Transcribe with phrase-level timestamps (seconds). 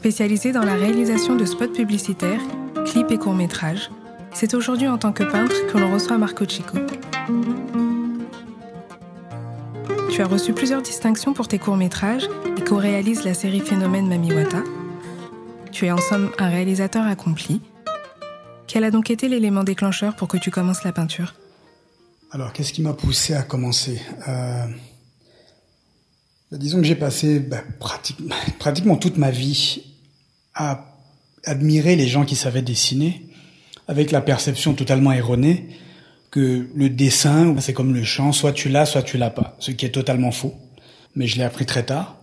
[0.00, 2.40] Spécialisé dans la réalisation de spots publicitaires,
[2.86, 3.90] clips et courts-métrages,
[4.32, 6.78] c'est aujourd'hui en tant que peintre que l'on reçoit Marco Chico.
[10.10, 14.62] Tu as reçu plusieurs distinctions pour tes courts-métrages et co-réalises la série Phénomène Mamiwata.
[15.70, 17.60] Tu es en somme un réalisateur accompli.
[18.68, 21.34] Quel a donc été l'élément déclencheur pour que tu commences la peinture?
[22.30, 24.00] Alors, qu'est-ce qui m'a poussé à commencer?
[24.28, 24.64] Euh,
[26.50, 27.62] bah, Disons que j'ai passé bah,
[28.58, 29.89] pratiquement toute ma vie
[30.54, 30.86] à
[31.44, 33.26] admirer les gens qui savaient dessiner,
[33.88, 35.68] avec la perception totalement erronée
[36.30, 39.72] que le dessin, c'est comme le chant, soit tu l'as, soit tu l'as pas, ce
[39.72, 40.54] qui est totalement faux.
[41.16, 42.16] Mais je l'ai appris très tard.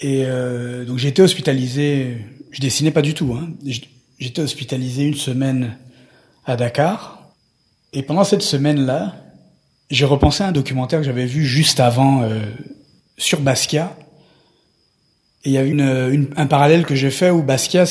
[0.00, 2.18] Et euh, donc j'ai été hospitalisé,
[2.50, 3.50] je dessinais pas du tout, hein.
[4.18, 5.76] j'étais hospitalisé une semaine
[6.44, 7.30] à Dakar.
[7.92, 9.16] Et pendant cette semaine-là,
[9.90, 12.40] j'ai repensé à un documentaire que j'avais vu juste avant euh,
[13.18, 13.96] sur Basquiat,
[15.44, 17.84] et il y a une, un parallèle que j'ai fait où Basquiat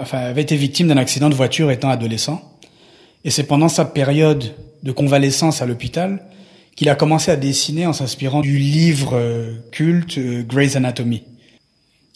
[0.00, 2.58] enfin, avait été victime d'un accident de voiture étant adolescent.
[3.24, 6.22] Et c'est pendant sa période de convalescence à l'hôpital
[6.76, 11.22] qu'il a commencé à dessiner en s'inspirant du livre euh, culte euh, Grey's Anatomy.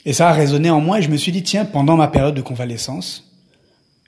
[0.04, 2.34] Et ça a résonné en moi et je me suis dit, tiens, pendant ma période
[2.34, 3.32] de convalescence,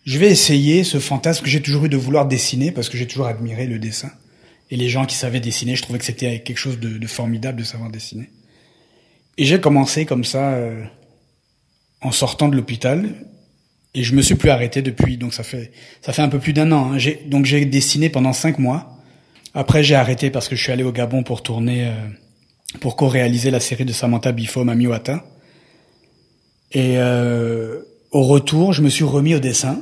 [0.05, 3.06] je vais essayer ce fantasme que j'ai toujours eu de vouloir dessiner parce que j'ai
[3.06, 4.11] toujours admiré le dessin.
[4.70, 7.58] Et les gens qui savaient dessiner, je trouvais que c'était quelque chose de, de formidable
[7.58, 8.28] de savoir dessiner.
[9.41, 10.84] Et j'ai commencé comme ça euh,
[12.02, 13.08] en sortant de l'hôpital
[13.94, 15.16] et je me suis plus arrêté depuis.
[15.16, 16.92] Donc ça fait ça fait un peu plus d'un an.
[16.92, 16.98] Hein.
[17.24, 18.98] Donc j'ai dessiné pendant cinq mois.
[19.55, 21.92] Après j'ai arrêté parce que je suis allé au Gabon pour tourner euh,
[22.80, 25.24] pour co-réaliser la série de Samantha Bifo Mamiwata.
[26.72, 29.80] Et euh, au retour, je me suis remis au dessin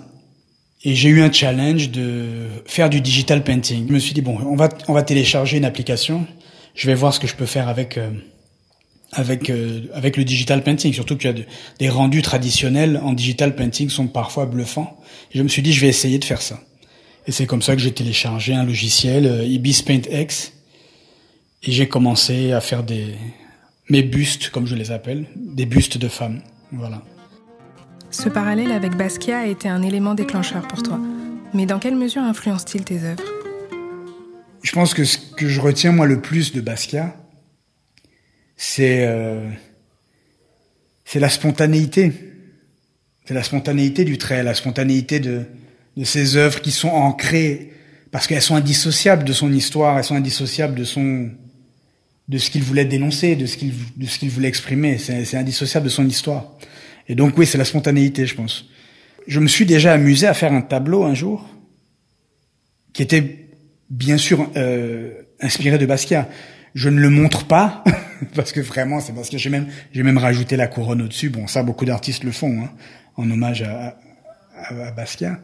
[0.84, 3.89] et j'ai eu un challenge de faire du digital painting.
[3.89, 6.28] Je me suis dit bon, on va on va télécharger une application.
[6.77, 8.12] Je vais voir ce que je peux faire avec euh,
[9.12, 10.92] avec euh, avec le digital painting.
[10.92, 11.34] Surtout que tu as
[11.78, 14.99] des rendus traditionnels en digital painting sont parfois bluffants.
[15.32, 16.60] Et je me suis dit je vais essayer de faire ça.
[17.27, 20.53] Et c'est comme ça que j'ai téléchargé un logiciel euh, Ibis Paint X.
[21.62, 23.15] Et j'ai commencé à faire des
[23.91, 26.41] mes bustes comme je les appelle des bustes de femmes.
[26.72, 27.03] Voilà.
[28.11, 30.99] Ce parallèle avec Basquiat a été un élément déclencheur pour toi.
[31.55, 33.25] Mais dans quelle mesure influence-t-il tes œuvres?
[34.62, 37.15] Je pense que ce que je retiens moi le plus de Basquiat
[38.58, 39.48] c'est euh,
[41.06, 42.12] c'est la spontanéité.
[43.24, 45.44] C'est la spontanéité du trait, la spontanéité de,
[45.96, 47.72] de ces œuvres qui sont ancrées
[48.10, 51.30] parce qu'elles sont indissociables de son histoire, elles sont indissociables de son
[52.26, 54.98] de ce qu'il voulait dénoncer, de ce qu'il de ce qu'il voulait exprimer.
[54.98, 56.52] C'est indissociable de son histoire.
[57.06, 58.69] Et donc oui, c'est la spontanéité, je pense.
[59.26, 61.46] Je me suis déjà amusé à faire un tableau un jour
[62.92, 63.48] qui était
[63.88, 66.28] bien sûr euh, inspiré de Basquiat.
[66.75, 67.83] Je ne le montre pas
[68.34, 71.31] parce que vraiment, c'est parce que j'ai même, j'ai même rajouté la couronne au-dessus.
[71.31, 72.71] Bon, ça, beaucoup d'artistes le font, hein,
[73.17, 73.99] en hommage à,
[74.56, 75.39] à, Basquiat.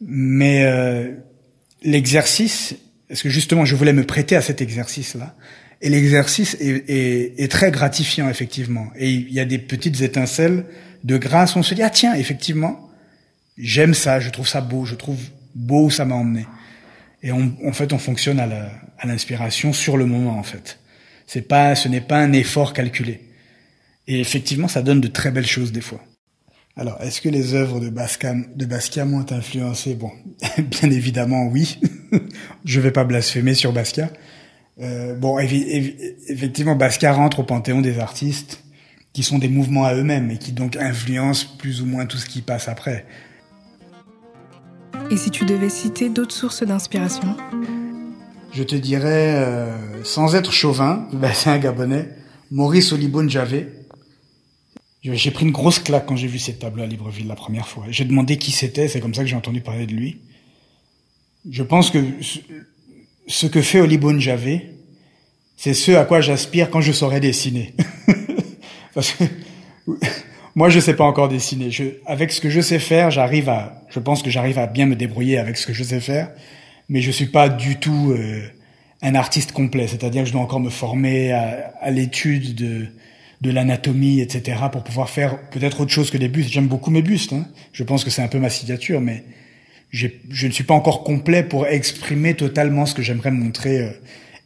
[0.00, 1.12] Mais euh,
[1.82, 2.74] l'exercice,
[3.08, 5.34] parce que justement, je voulais me prêter à cet exercice-là,
[5.80, 8.86] et l'exercice est, est, est, très gratifiant, effectivement.
[8.96, 10.64] Et il y a des petites étincelles
[11.02, 11.56] de grâce.
[11.56, 12.88] On se dit, ah tiens, effectivement,
[13.58, 15.18] j'aime ça, je trouve ça beau, je trouve
[15.54, 16.46] beau où ça m'a emmené.
[17.24, 20.78] Et on, en fait, on fonctionne à l'inspiration sur le moment, en fait.
[21.26, 23.22] C'est pas, ce n'est pas un effort calculé.
[24.06, 26.00] Et effectivement, ça donne de très belles choses des fois.
[26.76, 29.94] Alors, est-ce que les œuvres de Basquiat, de Basquiat m'ont influencé?
[29.94, 30.10] Bon,
[30.58, 31.80] bien évidemment, oui.
[32.66, 34.10] Je vais pas blasphémer sur Basquiat.
[34.80, 38.62] Euh, bon, effectivement, Basquiat rentre au panthéon des artistes
[39.14, 42.26] qui sont des mouvements à eux-mêmes et qui donc influencent plus ou moins tout ce
[42.26, 43.06] qui passe après.
[45.10, 47.36] Et si tu devais citer d'autres sources d'inspiration
[48.54, 52.08] je te dirais, euh, sans être chauvin, ben c'est un Gabonais,
[52.52, 53.66] Maurice Olibon Javé.
[55.02, 57.84] J'ai pris une grosse claque quand j'ai vu ces tableaux à Libreville la première fois.
[57.90, 60.20] J'ai demandé qui c'était, c'est comme ça que j'ai entendu parler de lui.
[61.50, 61.98] Je pense que
[63.26, 64.70] ce que fait Olibon Javé,
[65.56, 67.74] c'est ce à quoi j'aspire quand je saurai dessiner.
[68.94, 69.24] Parce que
[70.54, 71.70] moi, je sais pas encore dessiner.
[71.70, 74.86] Je, avec ce que je sais faire, j'arrive à, je pense que j'arrive à bien
[74.86, 76.30] me débrouiller avec ce que je sais faire
[76.88, 78.42] mais je suis pas du tout euh,
[79.02, 79.86] un artiste complet.
[79.86, 82.86] C'est-à-dire que je dois encore me former à, à l'étude de,
[83.40, 86.50] de l'anatomie, etc., pour pouvoir faire peut-être autre chose que des bustes.
[86.50, 87.32] J'aime beaucoup mes bustes.
[87.32, 87.46] Hein.
[87.72, 89.24] Je pense que c'est un peu ma signature, mais
[89.90, 90.08] je
[90.46, 93.90] ne suis pas encore complet pour exprimer totalement ce que j'aimerais montrer euh,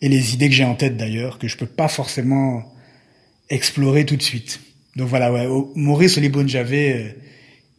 [0.00, 2.62] et les idées que j'ai en tête d'ailleurs, que je peux pas forcément
[3.50, 4.60] explorer tout de suite.
[4.96, 7.10] Donc voilà, ouais, Maurice Olibon-Javé euh,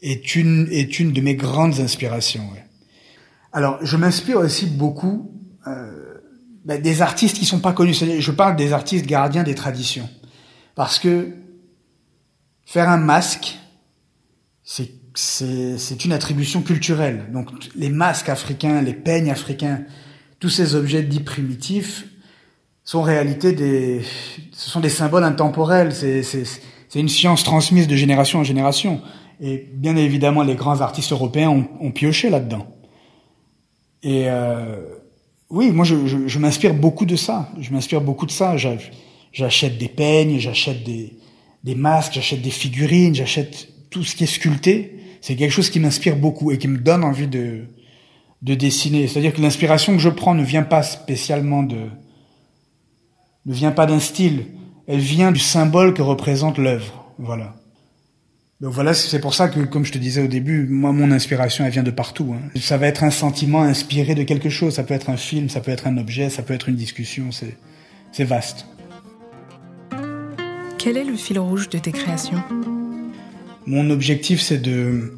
[0.02, 2.50] est une est une de mes grandes inspirations.
[2.54, 2.64] Ouais.
[3.52, 5.32] Alors, je m'inspire aussi beaucoup
[5.68, 6.20] euh,
[6.66, 7.94] ben, des artistes qui sont pas connus.
[7.94, 10.10] Je parle des artistes gardiens des traditions,
[10.76, 11.30] parce que
[12.66, 13.58] faire un masque,
[14.64, 17.26] c'est c'est une attribution culturelle.
[17.34, 19.82] Donc les masques africains, les peignes africains,
[20.40, 22.06] tous ces objets dits primitifs
[22.84, 24.02] sont en réalité des,
[24.52, 25.94] ce sont des symboles intemporels.
[25.94, 26.24] C'est
[26.96, 29.02] une science transmise de génération en génération.
[29.42, 32.66] Et bien évidemment, les grands artistes européens ont, ont pioché là-dedans.
[34.02, 34.78] Et euh,
[35.50, 37.50] oui, moi, je, je, je m'inspire beaucoup de ça.
[37.60, 38.56] Je m'inspire beaucoup de ça.
[39.32, 41.18] J'achète des peignes, j'achète des,
[41.64, 44.96] des masques, j'achète des figurines, j'achète tout ce qui est sculpté.
[45.22, 47.66] C'est quelque chose qui m'inspire beaucoup et qui me donne envie de,
[48.42, 49.08] de dessiner.
[49.08, 51.78] C'est-à-dire que l'inspiration que je prends ne vient pas spécialement de,
[53.46, 54.46] ne vient pas d'un style.
[54.92, 57.06] Elle vient du symbole que représente l'œuvre.
[57.20, 57.54] Voilà.
[58.60, 61.64] Donc voilà, c'est pour ça que, comme je te disais au début, moi, mon inspiration,
[61.64, 62.36] elle vient de partout.
[62.36, 62.50] Hein.
[62.60, 64.74] Ça va être un sentiment inspiré de quelque chose.
[64.74, 67.30] Ça peut être un film, ça peut être un objet, ça peut être une discussion.
[67.32, 68.66] C'est, vaste.
[70.80, 72.42] Quel est le fil rouge de tes créations?
[73.68, 75.14] Mon objectif, c'est de,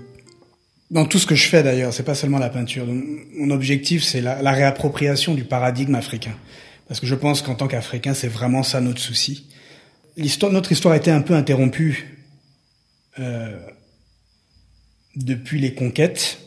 [0.89, 2.85] dans tout ce que je fais d'ailleurs, c'est pas seulement la peinture.
[3.37, 6.33] mon objectif, c'est la, la réappropriation du paradigme africain.
[6.91, 9.47] Parce que je pense qu'en tant qu'Africain, c'est vraiment ça notre souci.
[10.17, 12.17] L'histoire, notre histoire a été un peu interrompue
[13.17, 13.57] euh,
[15.15, 16.39] depuis les conquêtes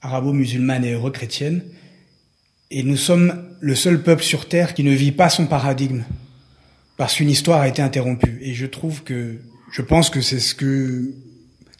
[0.00, 1.64] arabo-musulmanes et euro-chrétiennes.
[2.70, 6.04] Et nous sommes le seul peuple sur Terre qui ne vit pas son paradigme,
[6.96, 8.38] parce qu'une histoire a été interrompue.
[8.40, 9.36] Et je trouve que,
[9.70, 11.12] je pense que c'est ce que,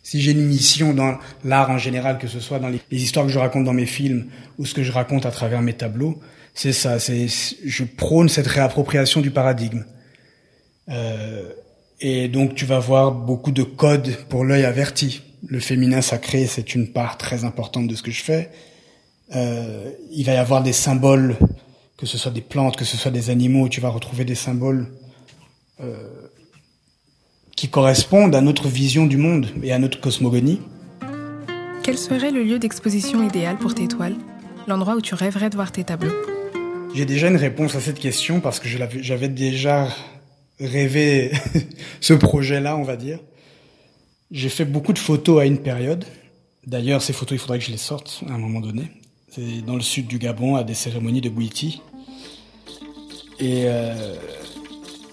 [0.02, 3.32] si j'ai une mission dans l'art en général, que ce soit dans les, histoires que
[3.32, 4.26] je raconte dans mes films
[4.58, 6.20] ou ce que je raconte à travers mes tableaux,
[6.54, 6.98] c'est ça.
[7.00, 9.84] C'est, je prône cette réappropriation du paradigme.
[10.88, 11.50] Euh,
[12.00, 15.22] et donc tu vas voir beaucoup de codes pour l'œil averti.
[15.46, 18.50] Le féminin sacré, c'est une part très importante de ce que je fais.
[19.34, 21.36] Euh, il va y avoir des symboles,
[21.96, 24.86] que ce soit des plantes, que ce soit des animaux, tu vas retrouver des symboles
[25.80, 26.08] euh,
[27.56, 30.60] qui correspondent à notre vision du monde et à notre cosmogonie.
[31.82, 34.16] Quel serait le lieu d'exposition idéal pour tes toiles?
[34.66, 36.33] L'endroit où tu rêverais de voir tes tableaux?
[36.94, 39.88] J'ai déjà une réponse à cette question parce que j'avais déjà
[40.60, 41.32] rêver
[42.00, 43.18] ce projet-là, on va dire.
[44.30, 46.04] J'ai fait beaucoup de photos à une période.
[46.66, 48.92] D'ailleurs, ces photos, il faudrait que je les sorte à un moment donné.
[49.28, 51.82] C'est dans le sud du Gabon, à des cérémonies de Bouiti.
[53.40, 54.14] Et euh,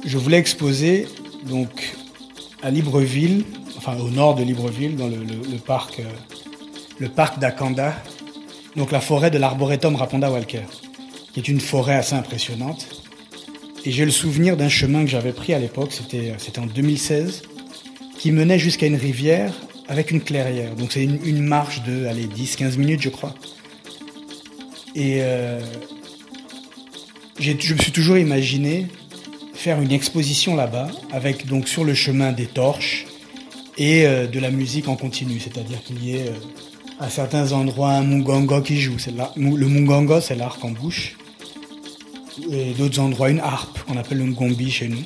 [0.06, 1.08] je voulais exposer
[1.50, 1.96] donc
[2.62, 3.44] à Libreville,
[3.76, 6.00] enfin au nord de Libreville, dans le, parc,
[7.02, 7.96] euh, parc d'Akanda,
[8.76, 10.62] donc la forêt de l'Arboretum Raponda Walker,
[11.34, 13.02] qui est une forêt assez impressionnante
[13.84, 17.42] et j'ai le souvenir d'un chemin que j'avais pris à l'époque, c'était, en 2016,
[18.18, 19.54] qui menait jusqu'à une rivière
[19.88, 20.76] avec une clairière.
[20.76, 23.34] Donc c'est une, marche de, allez, 10-15 minutes, je crois.
[24.94, 25.60] Et euh,
[27.40, 28.86] je me suis toujours imaginé
[29.56, 33.08] faire une exposition là-bas, avec donc sur le chemin des torches
[33.78, 37.92] et euh, de la musique en continu, c'est-à-dire qu'il y ait euh, à certains endroits
[37.92, 38.98] un mungongo qui joue.
[39.36, 41.16] Le mungongo, c'est l'arc en bouche
[42.50, 45.04] et d'autres endroits une harpe qu'on appelle le ngombi chez nous.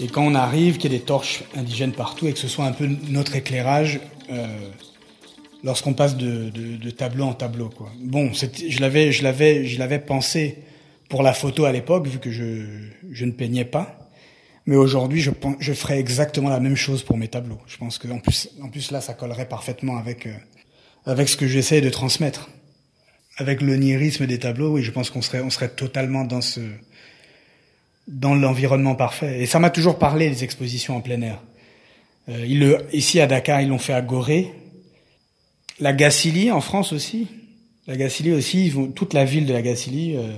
[0.00, 2.64] Et quand on arrive, qu'il y ait des torches indigènes partout et que ce soit
[2.64, 4.00] un peu notre éclairage
[4.30, 4.46] euh,
[5.62, 7.68] lorsqu'on passe de, de, de, tableau en tableau.
[7.68, 7.90] Quoi.
[8.00, 10.58] Bon, je l'avais, je l'avais, je l'avais pensé
[11.10, 12.64] pour la photo à l'époque vu que je,
[13.10, 14.08] je ne peignais pas.
[14.64, 17.58] Mais aujourd'hui, je, je ferais exactement la même chose pour mes tableaux.
[17.66, 20.32] Je pense que en plus, en plus là, ça collerait parfaitement avec euh,
[21.06, 22.48] avec ce que j'essaie de transmettre
[23.40, 26.60] avec l'onirisme des tableaux, oui, je pense qu'on serait, on serait totalement dans ce,
[28.06, 29.40] dans l'environnement parfait.
[29.40, 31.40] Et ça m'a toujours parlé les expositions en plein air.
[32.28, 34.52] Euh, il le, ici à Dakar, ils l'ont fait à Gorée.
[35.80, 37.28] La Gacilly en France aussi.
[37.86, 40.32] La Gacilly aussi, ils vont, toute la ville de la Gacilly, euh,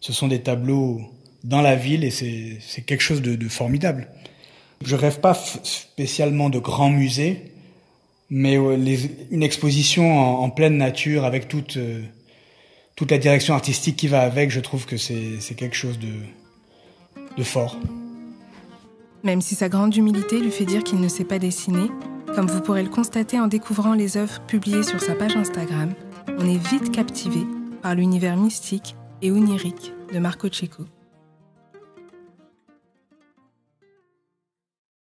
[0.00, 1.02] ce sont des tableaux
[1.44, 4.08] dans la ville et c'est, c'est quelque chose de, de, formidable.
[4.82, 7.52] Je rêve pas spécialement de grands musées,
[8.30, 12.00] mais euh, les, une exposition en, en, pleine nature avec toute euh,
[12.98, 17.76] toute la direction artistique qui va avec, je trouve que c'est quelque chose de, fort.
[19.22, 21.92] Même si sa grande humilité lui fait dire qu'il ne sait pas dessiner,
[22.34, 25.94] comme vous pourrez le constater en découvrant les œuvres publiées sur sa page Instagram,
[26.38, 27.46] on est vite captivé
[27.82, 30.82] par l'univers mystique et onirique de Marco Cecco.